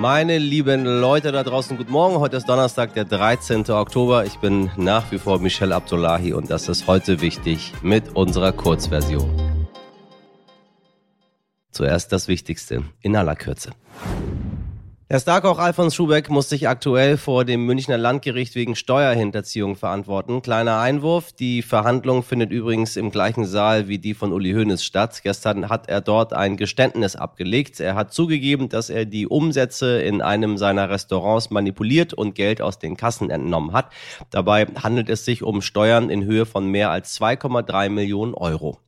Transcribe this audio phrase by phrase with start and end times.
[0.00, 2.20] Meine lieben Leute da draußen, guten Morgen.
[2.20, 3.68] Heute ist Donnerstag, der 13.
[3.68, 4.24] Oktober.
[4.24, 9.28] Ich bin nach wie vor Michel Abdullahi und das ist heute wichtig mit unserer Kurzversion.
[11.72, 13.72] Zuerst das Wichtigste in aller Kürze.
[15.10, 20.42] Der Starkoch Alfons Schubeck muss sich aktuell vor dem Münchner Landgericht wegen Steuerhinterziehung verantworten.
[20.42, 25.22] Kleiner Einwurf, die Verhandlung findet übrigens im gleichen Saal wie die von Uli Hoeneß statt.
[25.22, 27.80] Gestern hat er dort ein Geständnis abgelegt.
[27.80, 32.78] Er hat zugegeben, dass er die Umsätze in einem seiner Restaurants manipuliert und Geld aus
[32.78, 33.90] den Kassen entnommen hat.
[34.28, 38.78] Dabei handelt es sich um Steuern in Höhe von mehr als 2,3 Millionen Euro.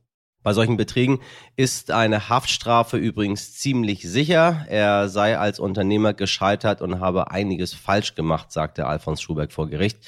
[0.43, 1.19] Bei solchen Beträgen
[1.55, 4.65] ist eine Haftstrafe übrigens ziemlich sicher.
[4.69, 9.99] Er sei als Unternehmer gescheitert und habe einiges falsch gemacht, sagte Alfons Schuberg vor Gericht.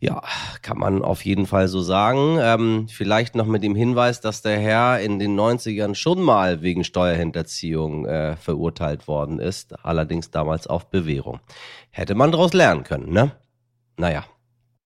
[0.00, 0.22] Ja,
[0.60, 2.36] kann man auf jeden Fall so sagen.
[2.38, 6.84] Ähm, vielleicht noch mit dem Hinweis, dass der Herr in den 90ern schon mal wegen
[6.84, 11.40] Steuerhinterziehung äh, verurteilt worden ist, allerdings damals auf Bewährung.
[11.90, 13.32] Hätte man daraus lernen können, ne?
[13.96, 14.24] Naja.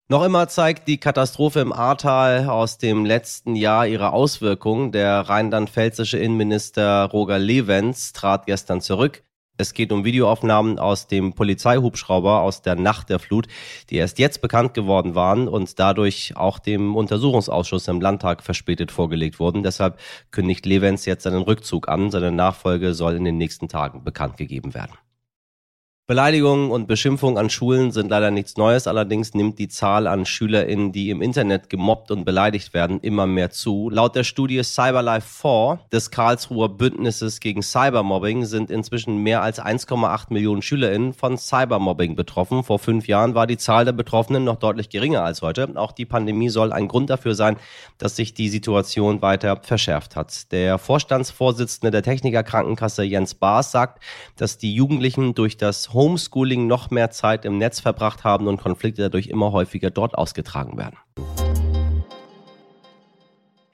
[0.08, 4.92] Noch immer zeigt die Katastrophe im Ahrtal aus dem letzten Jahr ihre Auswirkungen.
[4.92, 9.24] Der rheinland-pfälzische Innenminister Roger Levens trat gestern zurück.
[9.56, 13.48] Es geht um Videoaufnahmen aus dem Polizeihubschrauber aus der Nacht der Flut,
[13.90, 19.40] die erst jetzt bekannt geworden waren und dadurch auch dem Untersuchungsausschuss im Landtag verspätet vorgelegt
[19.40, 19.64] wurden.
[19.64, 19.98] Deshalb
[20.30, 22.12] kündigt Levens jetzt seinen Rückzug an.
[22.12, 24.92] Seine Nachfolge soll in den nächsten Tagen bekannt gegeben werden.
[26.08, 30.92] Beleidigungen und Beschimpfungen an Schulen sind leider nichts Neues, allerdings nimmt die Zahl an SchülerInnen,
[30.92, 33.90] die im Internet gemobbt und beleidigt werden, immer mehr zu.
[33.90, 40.32] Laut der Studie Cyberlife 4 des Karlsruher Bündnisses gegen Cybermobbing sind inzwischen mehr als 1,8
[40.32, 42.62] Millionen SchülerInnen von Cybermobbing betroffen.
[42.62, 45.72] Vor fünf Jahren war die Zahl der Betroffenen noch deutlich geringer als heute.
[45.74, 47.56] Auch die Pandemie soll ein Grund dafür sein,
[47.98, 50.52] dass sich die Situation weiter verschärft hat.
[50.52, 54.00] Der Vorstandsvorsitzende der Techniker Krankenkasse Jens Baas sagt,
[54.36, 59.02] dass die Jugendlichen durch das Homeschooling noch mehr Zeit im Netz verbracht haben und Konflikte
[59.02, 60.96] dadurch immer häufiger dort ausgetragen werden.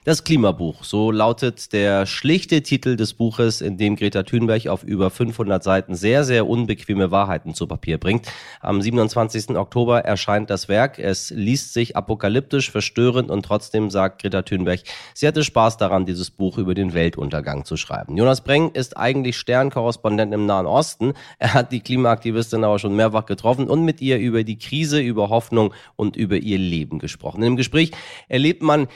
[0.05, 5.09] Das Klimabuch, so lautet der schlichte Titel des Buches, in dem Greta Thunberg auf über
[5.09, 8.27] 500 Seiten sehr, sehr unbequeme Wahrheiten zu Papier bringt.
[8.59, 9.51] Am 27.
[9.51, 10.99] Oktober erscheint das Werk.
[10.99, 14.81] Es liest sich apokalyptisch, verstörend und trotzdem sagt Greta Thunberg,
[15.13, 18.17] sie hatte Spaß daran, dieses Buch über den Weltuntergang zu schreiben.
[18.17, 21.13] Jonas Breng ist eigentlich Sternkorrespondent im Nahen Osten.
[21.39, 25.29] Er hat die Klimaaktivistin aber schon mehrfach getroffen und mit ihr über die Krise, über
[25.29, 27.41] Hoffnung und über ihr Leben gesprochen.
[27.41, 27.91] Im Gespräch
[28.27, 28.89] erlebt man,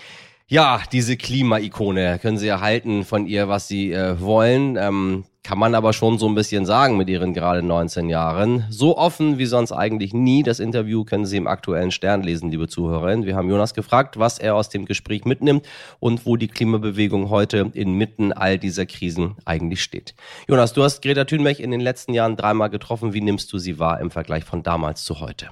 [0.49, 4.77] ja, diese Klima-Ikone können Sie erhalten von ihr, was Sie äh, wollen.
[4.77, 8.65] Ähm, kann man aber schon so ein bisschen sagen mit Ihren gerade 19 Jahren.
[8.69, 10.43] So offen wie sonst eigentlich nie.
[10.43, 13.25] Das Interview können Sie im aktuellen Stern lesen, liebe Zuhörerinnen.
[13.25, 15.65] Wir haben Jonas gefragt, was er aus dem Gespräch mitnimmt
[15.99, 20.15] und wo die Klimabewegung heute inmitten all dieser Krisen eigentlich steht.
[20.47, 23.13] Jonas, du hast Greta Thunberg in den letzten Jahren dreimal getroffen.
[23.13, 25.49] Wie nimmst du sie wahr im Vergleich von damals zu heute?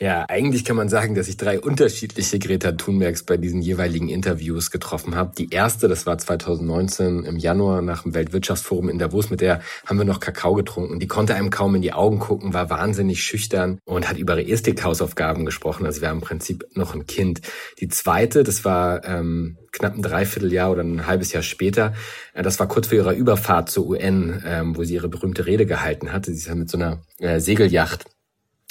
[0.00, 4.70] Ja, eigentlich kann man sagen, dass ich drei unterschiedliche Greta Thunbergs bei diesen jeweiligen Interviews
[4.70, 5.32] getroffen habe.
[5.36, 9.98] Die erste, das war 2019 im Januar nach dem Weltwirtschaftsforum in Davos, mit der haben
[9.98, 11.00] wir noch Kakao getrunken.
[11.00, 14.48] Die konnte einem kaum in die Augen gucken, war wahnsinnig schüchtern und hat über ihre
[14.48, 15.84] Ethik-Hausaufgaben gesprochen.
[15.84, 17.40] Also wir haben im Prinzip noch ein Kind.
[17.80, 21.92] Die zweite, das war ähm, knapp ein Dreivierteljahr oder ein halbes Jahr später.
[22.34, 25.66] Äh, das war kurz vor ihrer Überfahrt zur UN, ähm, wo sie ihre berühmte Rede
[25.66, 26.30] gehalten hatte.
[26.30, 28.04] Sie ist ja mit so einer äh, Segelyacht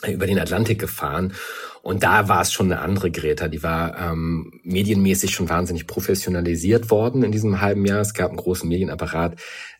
[0.06, 1.34] über den Atlantik gefahren.
[1.81, 3.47] Und da war es schon eine andere Greta.
[3.47, 8.02] Die war ähm, medienmäßig schon wahnsinnig professionalisiert worden in diesem halben Jahr.
[8.02, 9.38] Es gab einen großen Medienapparat,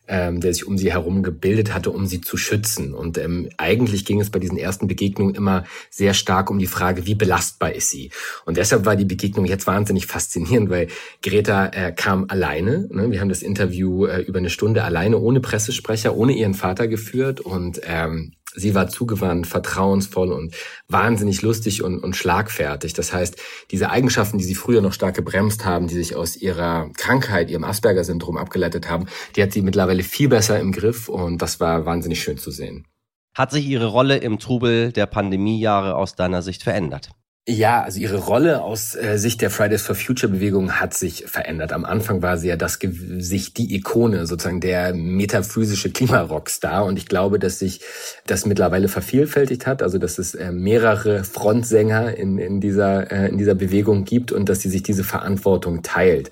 [0.08, 2.94] ähm, der sich um sie herum gebildet hatte, um sie zu schützen.
[2.94, 7.06] Und ähm, eigentlich ging es bei diesen ersten Begegnungen immer sehr stark um die Frage,
[7.06, 8.10] wie belastbar ist sie?
[8.46, 10.88] Und deshalb war die Begegnung jetzt wahnsinnig faszinierend, weil
[11.22, 12.88] Greta äh, kam alleine.
[12.90, 13.10] Ne?
[13.10, 17.40] Wir haben das Interview äh, über eine Stunde alleine, ohne Pressesprecher, ohne ihren Vater geführt.
[17.40, 20.54] Und ähm, Sie war zugewandt, vertrauensvoll und
[20.88, 22.92] wahnsinnig lustig und, und schlagfertig.
[22.92, 23.36] Das heißt,
[23.70, 27.64] diese Eigenschaften, die sie früher noch stark gebremst haben, die sich aus ihrer Krankheit, ihrem
[27.64, 32.20] Asperger-Syndrom abgeleitet haben, die hat sie mittlerweile viel besser im Griff und das war wahnsinnig
[32.20, 32.86] schön zu sehen.
[33.34, 37.10] Hat sich Ihre Rolle im Trubel der Pandemiejahre aus deiner Sicht verändert?
[37.50, 41.72] Ja, also ihre Rolle aus äh, Sicht der Fridays for Future Bewegung hat sich verändert.
[41.72, 46.84] Am Anfang war sie ja das Gesicht, die Ikone, sozusagen der metaphysische Klimarockstar.
[46.84, 47.80] Und ich glaube, dass sich
[48.26, 53.38] das mittlerweile vervielfältigt hat, also dass es äh, mehrere Frontsänger in, in, dieser, äh, in
[53.38, 56.30] dieser Bewegung gibt und dass sie sich diese Verantwortung teilt.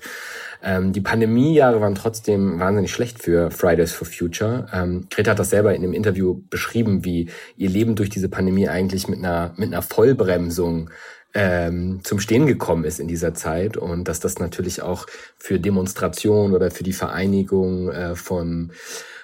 [0.67, 4.67] Ähm, die Pandemiejahre waren trotzdem wahnsinnig schlecht für Fridays for Future.
[4.73, 8.67] Ähm, Greta hat das selber in dem Interview beschrieben, wie ihr Leben durch diese Pandemie
[8.67, 10.89] eigentlich mit einer, mit einer Vollbremsung
[11.33, 16.53] ähm, zum Stehen gekommen ist in dieser Zeit und dass das natürlich auch für Demonstrationen
[16.53, 18.71] oder für die Vereinigung äh, von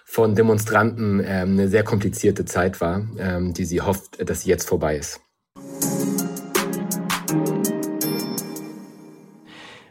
[0.06, 4.70] von Demonstranten ähm, eine sehr komplizierte Zeit war, ähm, die sie hofft, dass sie jetzt
[4.70, 5.22] vorbei ist.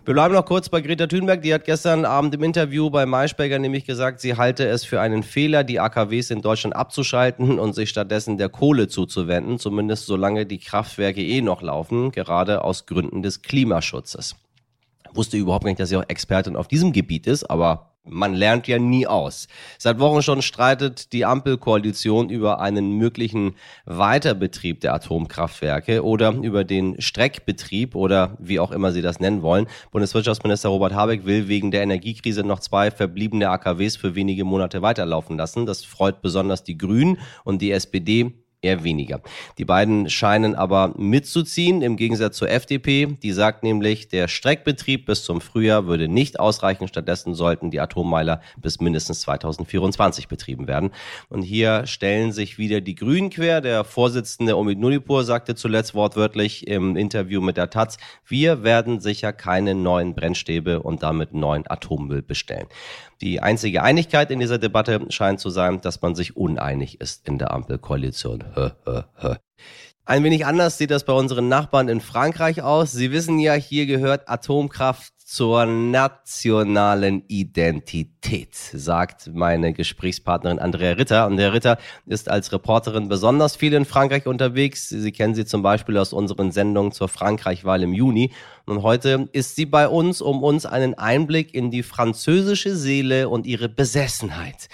[0.04, 1.42] Wir bleiben noch kurz bei Greta Thunberg.
[1.42, 5.22] Die hat gestern Abend im Interview bei Maischberger nämlich gesagt, sie halte es für einen
[5.22, 10.58] Fehler, die AKWs in Deutschland abzuschalten und sich stattdessen der Kohle zuzuwenden, zumindest solange die
[10.58, 14.34] Kraftwerke eh noch laufen, gerade aus Gründen des Klimaschutzes.
[15.14, 18.78] Wusste überhaupt nicht, dass sie auch Expertin auf diesem Gebiet ist, aber man lernt ja
[18.78, 19.46] nie aus.
[19.78, 23.54] Seit Wochen schon streitet die Ampelkoalition über einen möglichen
[23.84, 29.68] Weiterbetrieb der Atomkraftwerke oder über den Streckbetrieb oder wie auch immer Sie das nennen wollen.
[29.92, 35.36] Bundeswirtschaftsminister Robert Habeck will wegen der Energiekrise noch zwei verbliebene AKWs für wenige Monate weiterlaufen
[35.36, 35.66] lassen.
[35.66, 38.32] Das freut besonders die Grünen und die SPD
[38.62, 39.20] eher weniger.
[39.58, 43.06] Die beiden scheinen aber mitzuziehen, im Gegensatz zur FDP.
[43.22, 46.88] Die sagt nämlich, der Streckbetrieb bis zum Frühjahr würde nicht ausreichen.
[46.88, 50.92] Stattdessen sollten die Atommeiler bis mindestens 2024 betrieben werden.
[51.28, 53.60] Und hier stellen sich wieder die Grünen quer.
[53.60, 59.32] Der Vorsitzende Omid Nulipur sagte zuletzt wortwörtlich im Interview mit der Taz, wir werden sicher
[59.32, 62.68] keine neuen Brennstäbe und damit neuen Atommüll bestellen.
[63.22, 67.38] Die einzige Einigkeit in dieser Debatte scheint zu sein, dass man sich uneinig ist in
[67.38, 68.42] der Ampelkoalition.
[70.04, 72.92] Ein wenig anders sieht das bei unseren Nachbarn in Frankreich aus.
[72.92, 81.24] Sie wissen ja, hier gehört Atomkraft zur nationalen Identität, sagt meine Gesprächspartnerin Andrea Ritter.
[81.24, 84.90] Andrea Ritter ist als Reporterin besonders viel in Frankreich unterwegs.
[84.90, 88.32] Sie kennen sie zum Beispiel aus unseren Sendungen zur Frankreich-Wahl im Juni.
[88.66, 93.46] Und heute ist sie bei uns, um uns einen Einblick in die französische Seele und
[93.46, 94.68] ihre Besessenheit.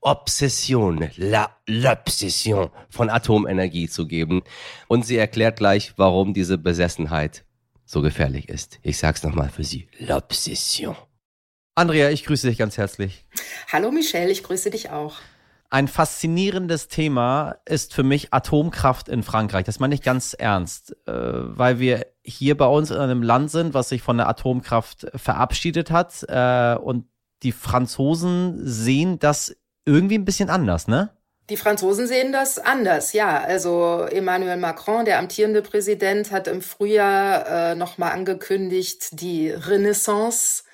[0.00, 4.42] Obsession, la l'obsession von Atomenergie zu geben.
[4.86, 7.44] Und sie erklärt gleich, warum diese Besessenheit
[7.84, 8.78] so gefährlich ist.
[8.82, 9.88] Ich sag's nochmal für Sie.
[9.98, 10.94] L'Obsession.
[11.74, 13.24] Andrea, ich grüße dich ganz herzlich.
[13.72, 15.16] Hallo Michelle, ich grüße dich auch.
[15.70, 19.64] Ein faszinierendes Thema ist für mich Atomkraft in Frankreich.
[19.64, 23.74] Das meine ich ganz ernst, äh, weil wir hier bei uns in einem Land sind,
[23.74, 26.24] was sich von der Atomkraft verabschiedet hat.
[26.28, 27.06] Äh, und
[27.42, 29.54] die Franzosen sehen das
[29.88, 31.10] irgendwie ein bisschen anders, ne?
[31.50, 33.40] Die Franzosen sehen das anders, ja.
[33.40, 40.64] Also Emmanuel Macron, der amtierende Präsident, hat im Frühjahr äh, nochmal angekündigt, die Renaissance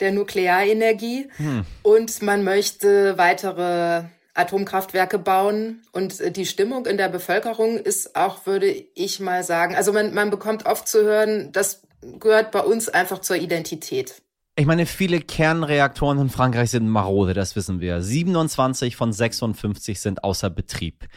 [0.00, 1.28] der Nuklearenergie.
[1.36, 1.66] Hm.
[1.82, 4.04] Und man möchte weitere
[4.34, 5.82] Atomkraftwerke bauen.
[5.92, 10.14] Und äh, die Stimmung in der Bevölkerung ist auch, würde ich mal sagen, also man,
[10.14, 14.22] man bekommt oft zu hören, das gehört bei uns einfach zur Identität.
[14.54, 18.02] Ich meine, viele Kernreaktoren in Frankreich sind marode, das wissen wir.
[18.02, 21.08] 27 von 56 sind außer Betrieb.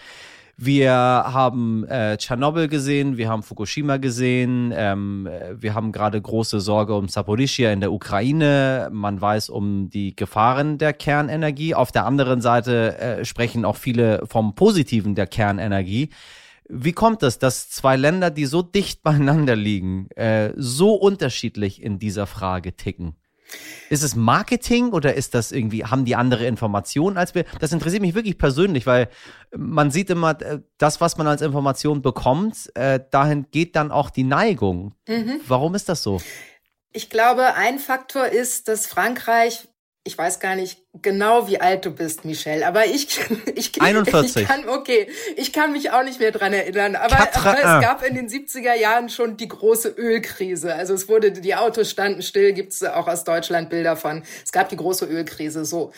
[0.56, 6.96] Wir haben äh, Tschernobyl gesehen, wir haben Fukushima gesehen, ähm, wir haben gerade große Sorge
[6.96, 8.88] um Saporischia in der Ukraine.
[8.94, 11.76] Man weiß um die Gefahren der Kernenergie.
[11.76, 16.10] Auf der anderen Seite äh, sprechen auch viele vom Positiven der Kernenergie.
[16.70, 22.00] Wie kommt es, dass zwei Länder, die so dicht beieinander liegen, äh, so unterschiedlich in
[22.00, 23.18] dieser Frage ticken?
[23.90, 27.46] Ist es Marketing oder ist das irgendwie, haben die andere Informationen als wir?
[27.60, 29.10] Das interessiert mich wirklich persönlich, weil
[29.56, 34.10] man sieht immer, äh, das, was man als Information bekommt, äh, dahin geht dann auch
[34.10, 34.96] die Neigung.
[35.08, 35.40] Mhm.
[35.48, 36.22] Warum ist das so?
[36.94, 39.68] Ich glaube, ein Faktor ist, dass Frankreich
[40.06, 43.20] ich weiß gar nicht genau, wie alt du bist, Michelle, aber ich,
[43.56, 44.36] ich, 41.
[44.36, 48.06] ich kann, okay, ich kann mich auch nicht mehr dran erinnern, aber, aber es gab
[48.06, 50.76] in den 70er Jahren schon die große Ölkrise.
[50.76, 54.24] Also es wurde, die Autos standen still, gibt's auch aus Deutschland Bilder von.
[54.44, 55.92] Es gab die große Ölkrise, so.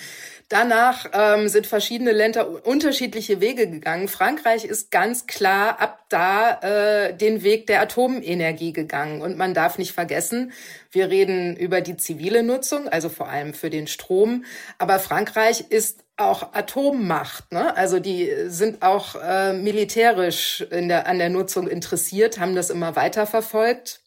[0.49, 4.07] Danach ähm, sind verschiedene Länder unterschiedliche Wege gegangen.
[4.07, 9.21] Frankreich ist ganz klar ab da äh, den Weg der Atomenergie gegangen.
[9.21, 10.53] Und man darf nicht vergessen,
[10.89, 14.45] wir reden über die zivile Nutzung, also vor allem für den Strom.
[14.77, 17.51] Aber Frankreich ist auch Atommacht.
[17.51, 17.75] Ne?
[17.77, 22.95] Also die sind auch äh, militärisch in der, an der Nutzung interessiert, haben das immer
[22.95, 24.01] weiter verfolgt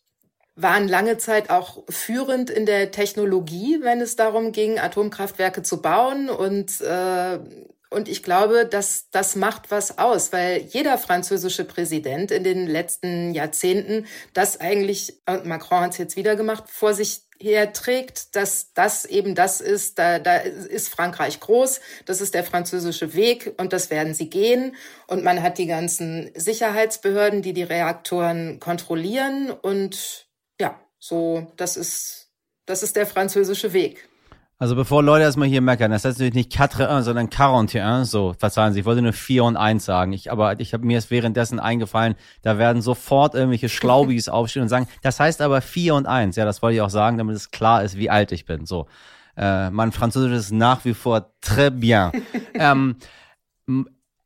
[0.63, 6.29] waren lange Zeit auch führend in der Technologie, wenn es darum ging, Atomkraftwerke zu bauen.
[6.29, 7.39] Und, äh,
[7.91, 13.35] und ich glaube, dass das macht was aus, weil jeder französische Präsident in den letzten
[13.35, 19.07] Jahrzehnten das eigentlich, und Macron hat es jetzt wieder gemacht, vor sich herträgt, dass das
[19.07, 23.91] eben das ist, da, da ist Frankreich groß, das ist der französische Weg und das
[23.91, 24.77] werden sie gehen.
[25.07, 30.29] Und man hat die ganzen Sicherheitsbehörden, die die Reaktoren kontrollieren und
[30.61, 32.31] ja, so, das ist,
[32.67, 34.10] das ist der französische Weg.
[34.63, 38.75] Also bevor Leute erstmal hier meckern, das heißt natürlich nicht 4 sondern 41, so, verzeihen
[38.75, 40.13] Sie, ich wollte nur 4 und 1 sagen.
[40.13, 44.69] Ich, aber ich habe mir ist währenddessen eingefallen, da werden sofort irgendwelche Schlaubis aufstehen und
[44.69, 46.37] sagen, das heißt aber 4 und 1.
[46.37, 48.67] Ja, das wollte ich auch sagen, damit es klar ist, wie alt ich bin.
[48.67, 48.87] So.
[49.35, 52.13] Äh, mein Französisch ist nach wie vor très bien.
[52.53, 52.97] ähm,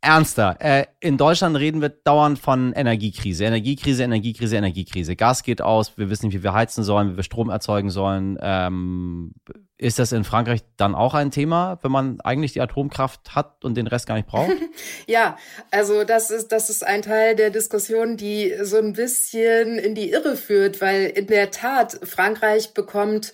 [0.05, 0.57] ernster.
[0.61, 3.45] Äh, in Deutschland reden wir dauernd von Energiekrise.
[3.45, 5.17] Energiekrise, Energiekrise, Energiekrise.
[5.17, 8.39] Gas geht aus, wir wissen nicht, wie wir heizen sollen, wie wir Strom erzeugen sollen.
[8.41, 9.33] Ähm,
[9.79, 13.77] ist das in Frankreich dann auch ein Thema, wenn man eigentlich die Atomkraft hat und
[13.77, 14.53] den Rest gar nicht braucht?
[15.07, 15.37] ja,
[15.71, 20.11] also das ist, das ist ein Teil der Diskussion, die so ein bisschen in die
[20.11, 23.33] Irre führt, weil in der Tat Frankreich bekommt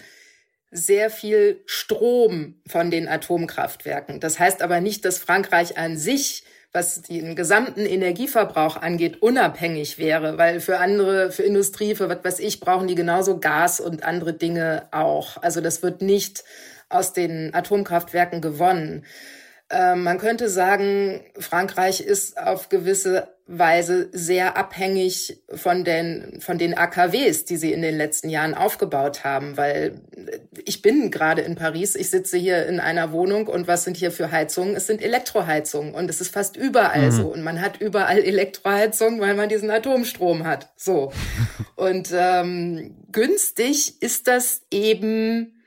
[0.71, 4.21] sehr viel Strom von den Atomkraftwerken.
[4.21, 10.39] Das heißt aber nicht, dass Frankreich an sich was den gesamten Energieverbrauch angeht, unabhängig wäre,
[10.39, 14.33] weil für andere, für Industrie, für was weiß ich, brauchen die genauso Gas und andere
[14.33, 15.37] Dinge auch.
[15.43, 16.45] Also das wird nicht
[16.89, 19.05] aus den Atomkraftwerken gewonnen.
[19.71, 26.77] Ähm, man könnte sagen, Frankreich ist auf gewisse Weise sehr abhängig von den, von den
[26.77, 30.00] AKWs, die sie in den letzten Jahren aufgebaut haben, weil
[30.65, 34.12] ich bin gerade in Paris, ich sitze hier in einer Wohnung und was sind hier
[34.12, 34.77] für Heizungen?
[34.77, 37.11] Es sind Elektroheizungen und es ist fast überall mhm.
[37.12, 40.69] so und man hat überall Elektroheizungen, weil man diesen Atomstrom hat.
[40.77, 41.12] So.
[41.77, 45.60] und ähm, günstig ist das eben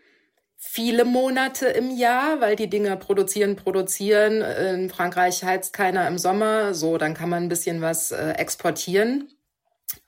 [0.65, 4.41] viele Monate im Jahr, weil die Dinger produzieren, produzieren.
[4.41, 9.29] In Frankreich heizt keiner im Sommer, so, dann kann man ein bisschen was äh, exportieren.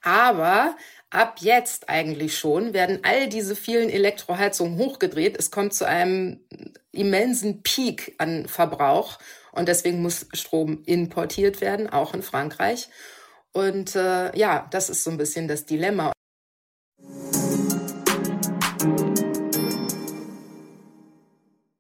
[0.02, 0.76] Aber
[1.12, 5.38] ab jetzt eigentlich schon werden all diese vielen Elektroheizungen hochgedreht.
[5.38, 6.40] Es kommt zu einem
[6.92, 9.20] immensen Peak an Verbrauch
[9.52, 12.90] und deswegen muss Strom importiert werden, auch in Frankreich.
[13.52, 16.15] Und äh, ja, das ist so ein bisschen das Dilemma.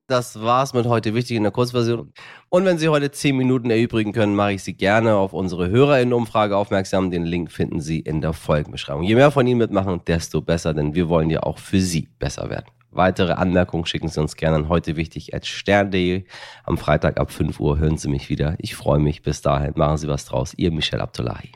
[0.07, 2.13] Das war's mit heute wichtig in der Kurzversion.
[2.49, 6.55] Und wenn Sie heute 10 Minuten erübrigen können, mache ich Sie gerne auf unsere HörerInnen-Umfrage
[6.55, 7.09] aufmerksam.
[7.09, 9.01] Den Link finden Sie in der Folgenbeschreibung.
[9.01, 12.51] Je mehr von Ihnen mitmachen, desto besser, denn wir wollen ja auch für Sie besser
[12.51, 12.67] werden.
[12.91, 16.25] Weitere Anmerkungen schicken Sie uns gerne an heute wichtig stern.de.
[16.65, 18.55] Am Freitag ab 5 Uhr hören Sie mich wieder.
[18.59, 19.23] Ich freue mich.
[19.23, 20.53] Bis dahin machen Sie was draus.
[20.55, 21.51] Ihr Michel Abdullahi.